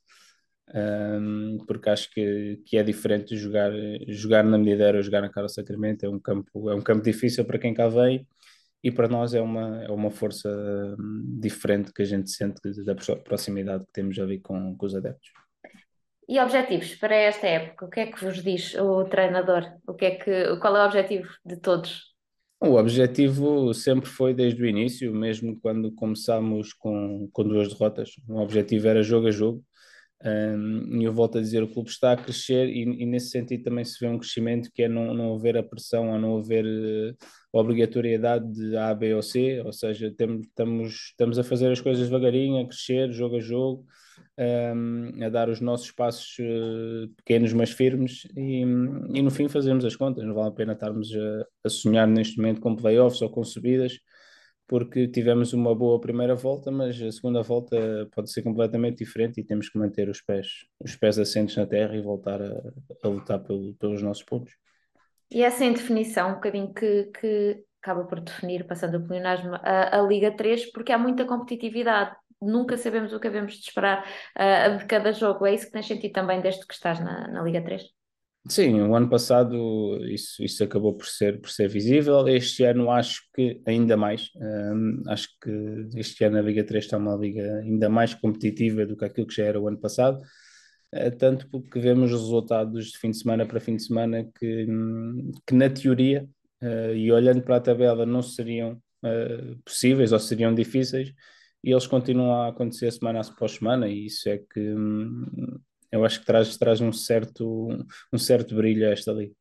[0.76, 3.72] um, porque acho que, que é diferente jogar,
[4.08, 7.44] jogar na medideira ou jogar na Cara Sacramento, é um campo, é um campo difícil
[7.46, 8.28] para quem cá vem
[8.84, 10.50] e para nós é uma, é uma força
[10.98, 15.30] hum, diferente que a gente sente da proximidade que temos ali com, com os adeptos.
[16.28, 17.86] E objetivos para esta época?
[17.86, 19.66] O que é que vos diz o treinador?
[19.88, 22.10] O que é que, qual é o objetivo de todos?
[22.62, 28.12] O objetivo sempre foi desde o início, mesmo quando começámos com, com duas derrotas.
[28.28, 29.64] O objetivo era jogo a jogo.
[30.26, 33.86] Um, eu volto a dizer, o clube está a crescer e, e, nesse sentido também
[33.86, 37.16] se vê um crescimento que é não, não haver a pressão ou não haver uh,
[37.54, 42.10] obrigatoriedade de A, B ou C, ou seja, tem, estamos, estamos a fazer as coisas
[42.10, 43.86] devagarinho, a crescer, jogo a jogo,
[44.38, 49.86] um, a dar os nossos passos uh, pequenos mas firmes e, e, no fim fazemos
[49.86, 53.30] as contas, não vale a pena estarmos a, a sonhar neste momento com playoffs ou
[53.30, 54.00] com subidas,
[54.70, 57.76] porque tivemos uma boa primeira volta, mas a segunda volta
[58.14, 61.96] pode ser completamente diferente e temos que manter os pés, os pés assentes na terra
[61.96, 62.62] e voltar a,
[63.04, 64.54] a lutar pelo, pelos nossos pontos.
[65.32, 70.02] E essa indefinição, um bocadinho que, que acaba por definir, passando o pleonasmo, a, a
[70.04, 72.16] Liga 3, porque há muita competitividade.
[72.40, 75.48] Nunca sabemos o que devemos de esperar uh, de cada jogo.
[75.48, 77.84] É isso que tens sentido também desde que estás na, na Liga 3?
[78.48, 82.28] Sim, o ano passado isso, isso acabou por ser, por ser visível.
[82.28, 84.30] Este ano acho que ainda mais.
[85.08, 85.52] Acho que
[85.96, 89.36] este ano a Liga 3 está uma liga ainda mais competitiva do que aquilo que
[89.36, 90.22] já era o ano passado.
[90.94, 94.66] Uh, tanto porque vemos resultados de fim de semana para fim de semana que,
[95.46, 96.28] que na teoria,
[96.64, 101.14] uh, e olhando para a tabela, não seriam uh, possíveis ou seriam difíceis,
[101.64, 104.76] e eles continuam a acontecer semana após semana, e isso é que.
[105.92, 107.68] Eu acho que traz, traz um, certo,
[108.12, 109.34] um certo brilho a esta liga.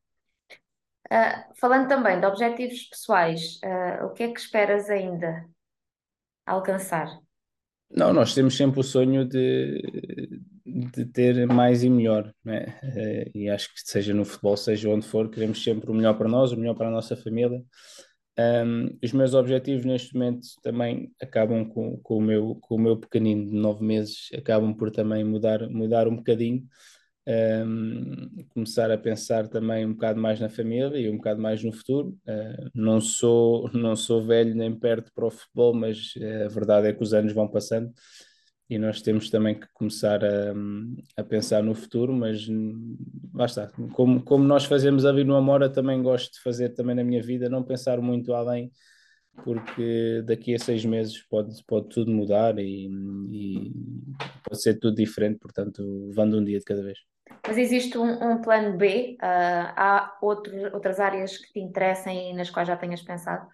[1.11, 5.45] Uh, falando também de objetivos pessoais, uh, o que é que esperas ainda
[6.45, 7.19] alcançar?
[7.89, 9.81] Não, nós temos sempre o sonho de,
[10.93, 12.79] de ter mais e melhor, né?
[13.33, 16.51] E acho que seja no futebol, seja onde for, queremos sempre o melhor para nós,
[16.51, 17.63] o melhor para a nossa família.
[18.39, 22.95] Um, os meus objetivos neste momento também acabam com, com, o meu, com o meu
[22.95, 26.63] pequenino de nove meses, acabam por também mudar, mudar um bocadinho
[27.29, 31.71] um, começar a pensar também um bocado mais na família e um bocado mais no
[31.71, 32.17] futuro.
[32.27, 36.87] Uh, não sou não sou velho nem perto para o futebol, mas uh, a verdade
[36.87, 37.91] é que os anos vão passando
[38.69, 40.53] e nós temos também que começar a,
[41.17, 42.47] a pensar no futuro, mas
[43.33, 43.71] basta.
[43.93, 47.49] Como, como nós fazemos ali no Amora, também gosto de fazer também na minha vida,
[47.49, 48.71] não pensar muito além,
[49.43, 52.87] porque daqui a seis meses pode, pode tudo mudar e,
[53.31, 53.71] e
[54.47, 56.99] pode ser tudo diferente, portanto, levando um dia de cada vez.
[57.47, 59.17] Mas existe um, um plano B?
[59.19, 63.47] Uh, há outro, outras áreas que te interessem e nas quais já tenhas pensado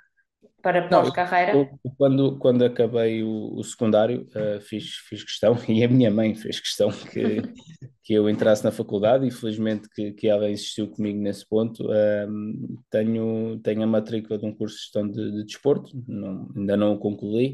[0.65, 1.69] para pós-carreira?
[1.95, 6.59] Quando, quando acabei o, o secundário, uh, fiz, fiz questão, e a minha mãe fez
[6.59, 7.43] questão que,
[8.03, 11.83] que eu entrasse na faculdade, e felizmente que, que ela insistiu comigo nesse ponto.
[11.83, 16.75] Uh, tenho, tenho a matrícula de um curso de gestão de, de desporto, não, ainda
[16.75, 17.53] não o concluí.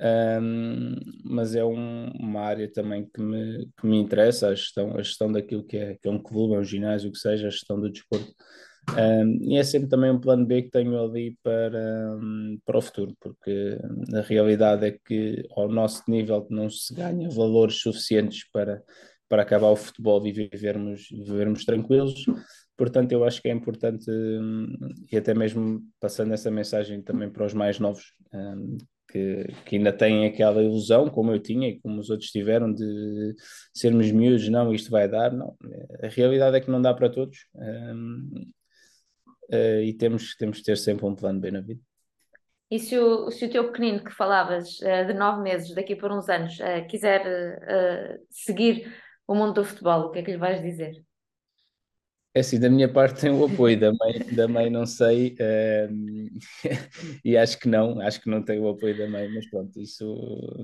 [0.00, 5.02] Um, mas é um, uma área também que me, que me interessa, a gestão, a
[5.02, 7.50] gestão daquilo que é, que é um clube, é um ginásio, o que seja, a
[7.50, 8.34] gestão do desporto.
[8.88, 12.82] Um, e é sempre também um plano B que tenho ali para, um, para o
[12.82, 13.78] futuro, porque
[14.14, 18.82] a realidade é que ao nosso nível não se ganha valores suficientes para,
[19.28, 22.24] para acabar o futebol e vivermos, vivermos tranquilos.
[22.76, 24.10] Portanto, eu acho que é importante,
[25.12, 28.14] e até mesmo passando essa mensagem também para os mais novos,
[29.08, 33.34] que, que, ainda têm aquela ilusão, como eu tinha e como os outros tiveram, de
[33.74, 35.54] sermos miúdos, não, isto vai dar, não.
[36.02, 37.46] A realidade é que não dá para todos
[39.52, 41.80] uh, e temos, temos de ter sempre um plano bem na vida.
[42.70, 46.12] E se o, se o teu pequenino que falavas uh, de nove meses, daqui por
[46.12, 47.22] uns anos, uh, quiser
[48.30, 48.92] seguir
[49.26, 51.04] o mundo do futebol, o que é que lhe vais dizer?
[52.32, 56.28] É assim, da minha parte tem o apoio, da mãe, da mãe não sei, ehm,
[57.24, 60.16] e acho que não, acho que não tem o apoio da mãe, mas pronto, isso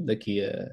[0.04, 0.70] daqui a,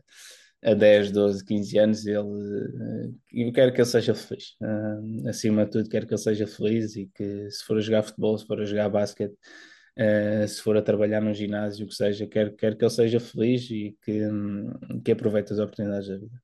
[0.63, 5.65] a 10, 12, 15 anos, ele, eh, eu quero que ele seja feliz, uh, acima
[5.65, 8.45] de tudo quero que ele seja feliz e que se for a jogar futebol, se
[8.45, 12.55] for a jogar basquete, uh, se for a trabalhar num ginásio, o que seja, quero,
[12.55, 14.71] quero que ele seja feliz e que, um,
[15.03, 16.43] que aproveite as oportunidades da vida.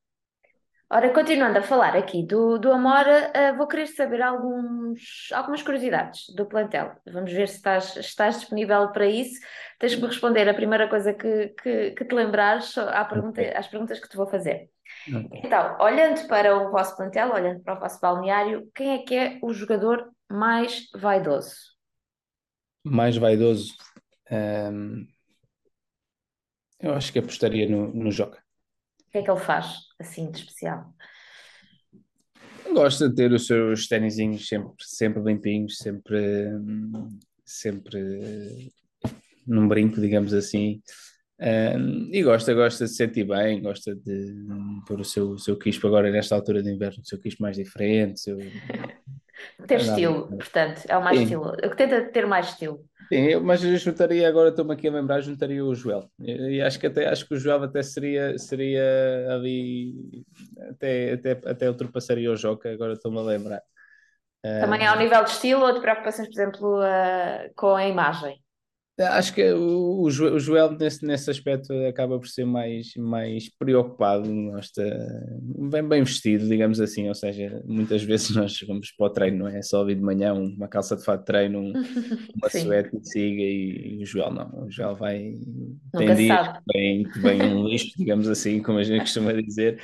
[0.91, 6.33] Ora, continuando a falar aqui do, do Amora, uh, vou querer saber alguns, algumas curiosidades
[6.35, 6.95] do plantel.
[7.05, 9.39] Vamos ver se estás, estás disponível para isso.
[9.77, 13.67] Tens que me responder a primeira coisa que, que, que te lembrares à pergunta, às
[13.67, 14.71] perguntas que te vou fazer.
[15.07, 15.41] Okay.
[15.45, 19.39] Então, olhando para o vosso plantel, olhando para o vosso balneário, quem é que é
[19.43, 21.53] o jogador mais vaidoso?
[22.83, 23.75] Mais vaidoso?
[24.31, 25.05] Ehm,
[26.79, 28.43] eu acho que apostaria no, no Joca.
[29.09, 30.93] O que é que ele faz assim de especial?
[32.71, 36.47] Gosta de ter os seus tênisinhos sempre, sempre limpinhos, sempre,
[37.43, 38.71] sempre
[39.47, 40.79] num brinco, digamos assim.
[41.39, 44.45] Um, e gosta, gosta de se sentir bem, gosta de
[44.85, 47.57] pôr o seu, o seu quispo agora nesta altura de inverno, o seu quispo mais
[47.57, 48.19] diferente.
[48.19, 48.37] Seu...
[49.65, 51.23] Ter estilo, portanto, é o mais Sim.
[51.23, 51.55] estilo.
[51.57, 52.85] Que tenta ter mais estilo.
[53.11, 56.07] Sim, mas eu juntaria, agora estou-me aqui a lembrar, juntaria o Joel.
[56.19, 60.23] E, e, acho que até acho que o Joel até seria, seria ali,
[60.69, 63.63] até, até, até ultrapassaria o Joca, agora estou-me a lembrar.
[64.41, 68.39] Também ao nível de estilo ou de preocupações, por exemplo, uh, com a imagem?
[68.99, 74.83] Acho que o, o Joel nesse, nesse aspecto acaba por ser mais, mais preocupado, gosta,
[75.41, 79.47] bem, bem vestido, digamos assim, ou seja, muitas vezes nós vamos para o treino, não
[79.47, 79.61] é?
[79.61, 81.73] Só vir de manhã uma calça de fato de treino, um,
[82.35, 85.33] uma suéte e siga e, e, o Joel não, o Joel vai,
[85.93, 89.31] Nunca tem dias que vem, que vem um lixo, digamos assim, como a gente costuma
[89.31, 89.81] dizer,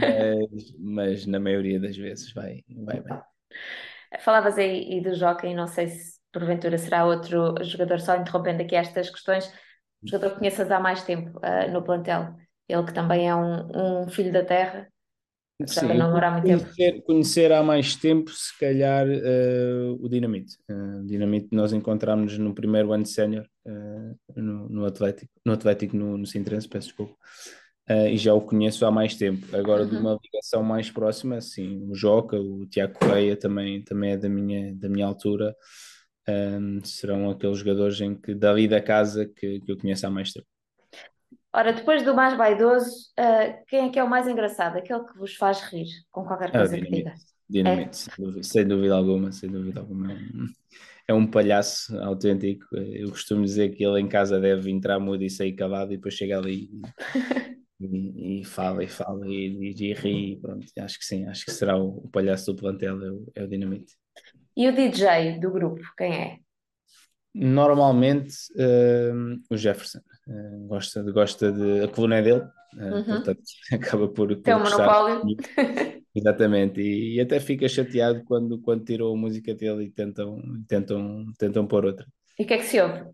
[0.00, 3.18] mas, mas na maioria das vezes vai, vai bem.
[4.18, 9.10] Falavas aí do Jockey, não sei se porventura será outro jogador, só interrompendo aqui estas
[9.10, 9.46] questões,
[10.02, 12.34] um jogador que conheças há mais tempo uh, no plantel,
[12.68, 14.88] ele que também é um, um filho da terra,
[15.66, 17.02] Sim, não demorar muito conhecer, tempo.
[17.02, 20.56] Conhecer há mais tempo, se calhar, uh, o Dinamite.
[20.70, 25.52] Uh, o Dinamite nós encontramos no primeiro ano de sénior uh, no, no, Atlético, no
[25.52, 27.14] Atlético no, no Sintrense, peço desculpa.
[27.88, 29.44] Uh, e já o conheço há mais tempo.
[29.54, 29.88] Agora, uhum.
[29.88, 34.28] de uma ligação mais próxima, sim, o Joca, o Tiago Correia também, também é da
[34.28, 35.54] minha, da minha altura
[36.30, 40.32] um, serão aqueles jogadores em que dali da casa que, que eu conheço há mais
[40.32, 40.46] tempo.
[41.52, 44.76] Ora, depois do mais vaidoso, uh, quem é que é o mais engraçado?
[44.76, 47.14] Aquele que vos faz rir com qualquer coisa é que diga.
[47.48, 47.92] Dinamite, é?
[47.92, 50.16] sem, dúvida, sem dúvida alguma, sem dúvida alguma.
[51.08, 52.64] É um palhaço autêntico.
[52.76, 56.14] Eu costumo dizer que ele em casa deve entrar mudo e sair calado e depois
[56.14, 56.70] chega ali
[57.80, 60.38] e, e fala e fala e, e, e ri.
[60.40, 63.42] Pronto, acho que sim, acho que será o, o palhaço do plantel, é o, é
[63.42, 63.94] o Dinamite.
[64.56, 66.38] E o DJ do grupo, quem é?
[67.32, 71.84] Normalmente uh, o Jefferson uh, gosta, gosta de.
[71.84, 73.04] A coluna é dele, uh, uhum.
[73.04, 74.28] portanto acaba por.
[74.28, 75.36] por Tem um monopólio.
[76.12, 81.24] Exatamente, e, e, até fica chateado quando, quando tirou a música dele e tentam, tentam,
[81.38, 82.04] tentam pôr outra.
[82.36, 83.04] E o que é que se ouve?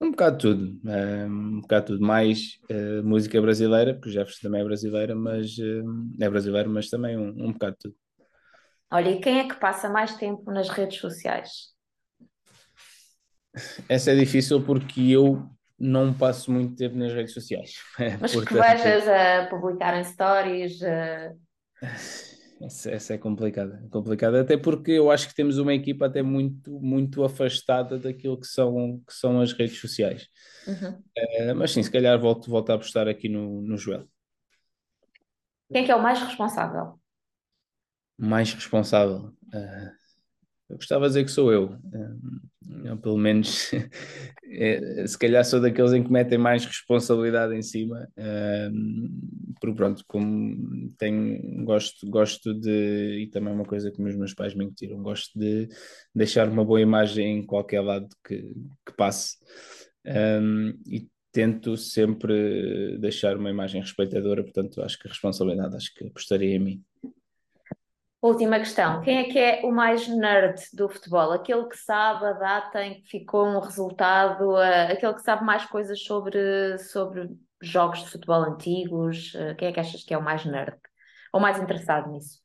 [0.00, 0.80] Um bocado tudo,
[1.28, 2.06] um bocado tudo.
[2.06, 2.58] Mais
[3.02, 5.56] música brasileira, porque o Jefferson também é brasileira, mas
[6.20, 7.96] é brasileiro, mas também um, um bocado tudo.
[8.92, 11.72] Olha, e quem é que passa mais tempo nas redes sociais?
[13.88, 17.76] Essa é difícil porque eu não passo muito tempo nas redes sociais.
[18.20, 20.78] Mas Portanto, que vejas a publicar em stories.
[22.64, 26.78] Essa, essa, é complicada, complicada, até porque eu acho que temos uma equipa até muito,
[26.78, 30.28] muito afastada daquilo que são, que são as redes sociais.
[30.68, 30.90] Uhum.
[30.92, 34.06] Uh, mas sim, se calhar volto, volto a apostar aqui no, no Joel.
[35.72, 37.01] Quem é que é o mais responsável?
[38.22, 39.32] Mais responsável.
[39.52, 40.02] Uh,
[40.72, 41.76] eu gostava de dizer que sou eu.
[42.84, 43.70] Eu, pelo menos,
[44.50, 48.08] é, se calhar sou daqueles em que metem mais responsabilidade em cima.
[49.60, 54.32] porque pronto, como tenho, gosto, gosto de, e também é uma coisa que os meus
[54.32, 55.68] pais me incutiram, gosto de
[56.14, 59.36] deixar uma boa imagem em qualquer lado que, que passe.
[60.86, 66.56] e tento sempre deixar uma imagem respeitadora, portanto acho que a responsabilidade acho que apostaria
[66.56, 66.84] em mim.
[68.22, 71.32] Última questão: quem é que é o mais nerd do futebol?
[71.32, 75.66] Aquele que sabe a data em que ficou um resultado, uh, aquele que sabe mais
[75.66, 77.28] coisas sobre, sobre
[77.60, 79.34] jogos de futebol antigos?
[79.34, 80.78] Uh, quem é que achas que é o mais nerd?
[81.32, 82.41] Ou mais interessado nisso?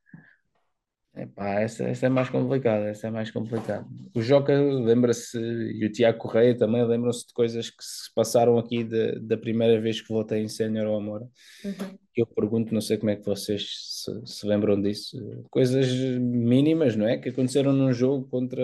[1.17, 3.88] Epá, essa, essa é mais complicada, essa é mais complicada.
[4.13, 8.84] O Joca lembra-se, e o Tiago Correia também lembram-se de coisas que se passaram aqui
[8.84, 11.21] de, da primeira vez que voltei em Sénior ao Amor.
[11.65, 11.97] Uhum.
[12.15, 13.67] Eu pergunto, não sei como é que vocês
[14.03, 15.17] se, se, lembram disso,
[15.49, 15.88] coisas
[16.19, 17.17] mínimas, não é?
[17.17, 18.63] Que aconteceram num jogo contra,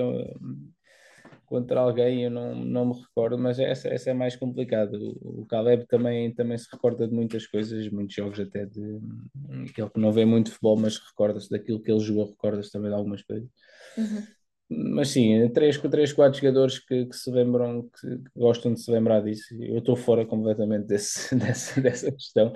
[1.45, 4.97] contra alguém, eu não, não me recordo, mas essa, essa é mais complicada.
[4.97, 8.99] O, o Caleb também, também se recorda de muitas coisas, muitos jogos até de
[9.69, 12.95] aquele que não vê muito futebol, mas recorda-se daquilo que ele jogou, recorda-se também de
[12.95, 13.49] algumas coisas.
[13.97, 14.23] Uhum.
[14.95, 18.89] Mas sim, três, três, quatro jogadores que, que se lembram, que, que, gostam de se
[18.89, 19.53] lembrar disso.
[19.60, 22.53] Eu estou fora completamente desse, dessa, dessa questão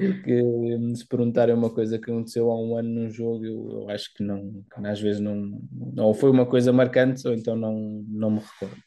[0.00, 3.90] porque hum, se perguntarem uma coisa que aconteceu há um ano num jogo, eu, eu
[3.90, 5.60] acho que não, às vezes não,
[5.98, 8.82] ou foi uma coisa marcante, ou então não, não me recordo.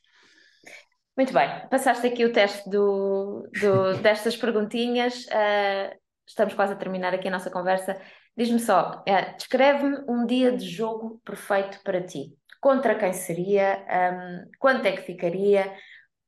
[1.15, 5.95] Muito bem, passaste aqui o teste do, do destas perguntinhas, uh,
[6.27, 7.99] estamos quase a terminar aqui a nossa conversa.
[8.35, 12.35] Diz-me só, uh, descreve-me um dia de jogo perfeito para ti.
[12.59, 13.85] Contra quem seria?
[13.87, 15.71] Um, quanto é que ficaria?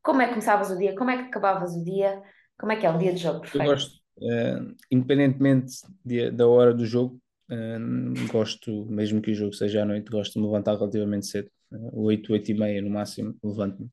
[0.04, 0.95] Como é que começavas o dia?
[0.95, 2.21] Como é que acabavas o dia?
[2.60, 3.65] Como é que é um dia de jogo perfeito?
[3.65, 5.73] Eu gosto, Uh, independentemente
[6.04, 7.19] de, da hora do jogo,
[7.51, 11.49] uh, gosto, mesmo que o jogo seja à noite, gosto de me levantar relativamente cedo,
[11.71, 13.89] uh, 8, 8 e meia no máximo, levanto-me.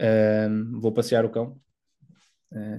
[0.00, 1.60] Uh, vou passear o cão,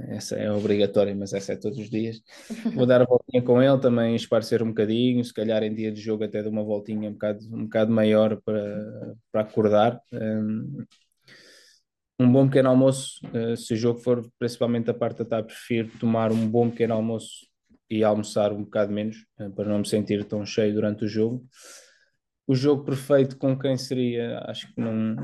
[0.09, 2.21] essa é obrigatória, mas essa é todos os dias.
[2.75, 6.01] Vou dar a voltinha com ele, também esparcer um bocadinho, se calhar em dia de
[6.01, 10.85] jogo até de uma voltinha um bocado, um bocado maior para, para acordar um
[12.29, 16.31] bom pequeno almoço, uh, se o jogo for principalmente a parte da tarde, prefiro tomar
[16.31, 17.47] um bom pequeno almoço
[17.89, 21.45] e almoçar um bocado menos, uh, para não me sentir tão cheio durante o jogo.
[22.47, 24.39] O jogo perfeito com quem seria?
[24.39, 25.15] Acho que não,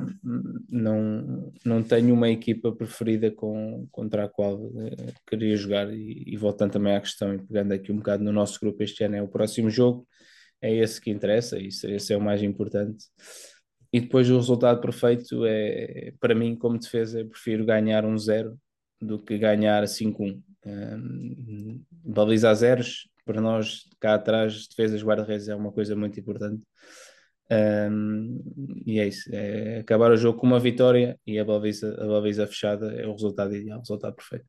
[0.69, 5.91] não, não tenho uma equipa preferida com, contra a qual uh, queria jogar.
[5.91, 9.03] E, e, voltando também à questão e pegando aqui um bocado no nosso grupo, este
[9.03, 10.07] ano é o próximo jogo,
[10.61, 13.05] é esse que interessa, isso, esse é o mais importante
[13.91, 18.57] e depois o resultado perfeito é, para mim, como defesa, eu prefiro ganhar um zero
[19.01, 20.41] do que ganhar 5-1.
[20.65, 26.61] Um, baliza a zeros, para nós cá atrás, defesas guarda-redes é uma coisa muito importante.
[27.49, 28.41] Um,
[28.85, 32.45] e é isso, é acabar o jogo com uma vitória e a baliza, a baliza
[32.45, 34.45] fechada é o resultado ideal, o resultado perfeito.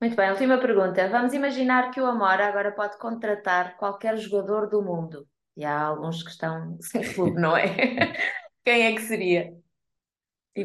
[0.00, 1.08] Muito bem, última pergunta.
[1.08, 5.26] Vamos imaginar que o Amora agora pode contratar qualquer jogador do mundo.
[5.56, 7.66] E há alguns que estão sem clube, não é?
[8.66, 9.54] Quem é que seria?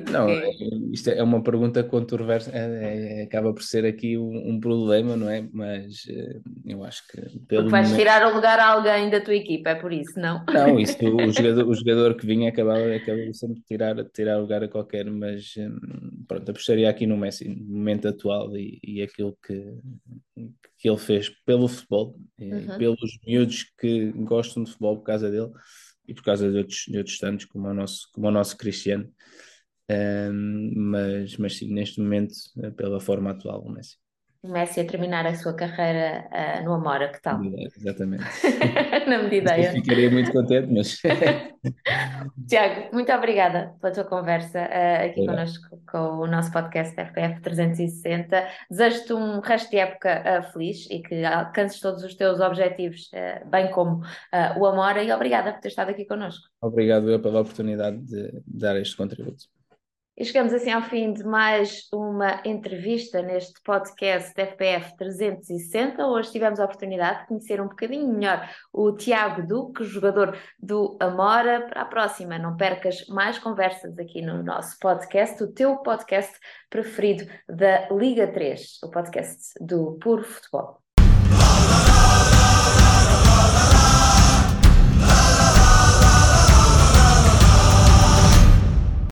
[0.10, 0.50] Não, é,
[0.92, 5.30] isto é uma pergunta controversa, é, é, acaba por ser aqui um, um, problema, não
[5.30, 5.48] é?
[5.52, 8.00] Mas eh, eu acho que pelo Porque vais momento...
[8.00, 10.44] tirar o lugar a alguém da tua equipa, é por isso, não?
[10.46, 14.64] Não, isso, o, jogador, o jogador que vinha acabava, acabava sempre de tirar, tirar lugar
[14.64, 19.38] a qualquer, mas hum, pronto, apostaria aqui no Messi, no momento atual e, e aquilo
[19.46, 19.62] que,
[20.80, 22.78] que ele fez pelo futebol, uhum.
[22.80, 25.52] pelos miúdos que gostam de futebol por causa dele
[26.08, 29.12] e por causa de outros, de outros tantos, como o nosso, como o nosso Cristiano.
[29.90, 32.34] Um, mas, mas sim, neste momento,
[32.78, 33.98] pela forma atual, o Messi.
[34.44, 37.40] Messi a terminar a sua carreira uh, no Amora, que tal?
[37.78, 38.24] Exatamente.
[39.08, 39.54] Na medida.
[39.62, 41.00] Eu ficaria muito contente, mas.
[42.50, 48.48] Tiago, muito obrigada pela tua conversa uh, aqui connosco com o nosso podcast FPF 360.
[48.70, 53.12] Desejo-te um resto de época uh, feliz e que alcances todos os teus objetivos,
[53.46, 54.02] bem como
[54.58, 56.48] o Amora, e obrigada por ter estado aqui connosco.
[56.62, 59.61] Obrigado eu pela oportunidade de dar este contributo.
[60.22, 66.06] E chegamos assim ao fim de mais uma entrevista neste podcast FPF 360.
[66.06, 71.66] Hoje tivemos a oportunidade de conhecer um bocadinho melhor o Tiago Duque, jogador do Amora.
[71.68, 76.32] Para a próxima, não percas mais conversas aqui no nosso podcast, o teu podcast
[76.70, 80.91] preferido da Liga 3, o podcast do Puro Futebol.